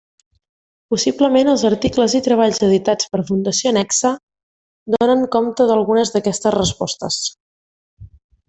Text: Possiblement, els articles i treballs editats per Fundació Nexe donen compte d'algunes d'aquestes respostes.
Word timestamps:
Possiblement, 0.93 1.49
els 1.51 1.65
articles 1.69 2.15
i 2.19 2.21
treballs 2.29 2.61
editats 2.69 3.11
per 3.13 3.21
Fundació 3.29 3.75
Nexe 3.79 4.13
donen 4.99 5.23
compte 5.39 5.69
d'algunes 5.73 6.15
d'aquestes 6.17 6.57
respostes. 6.61 7.25